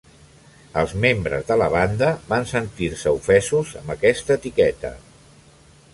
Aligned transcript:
Els 0.83 0.93
membres 1.03 1.43
de 1.49 1.57
la 1.63 1.67
banda 1.75 2.09
van 2.31 2.49
sentir-se 2.53 3.15
ofesos 3.19 3.75
amb 3.83 3.95
aquesta 3.99 4.39
etiqueta. 4.41 4.97